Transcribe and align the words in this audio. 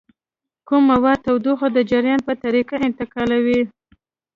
کوم 0.67 0.81
مواد 0.91 1.19
تودوخه 1.25 1.67
د 1.73 1.77
جریان 1.89 2.19
په 2.27 2.33
طریقه 2.43 2.75
انتقالوي؟ 2.87 3.61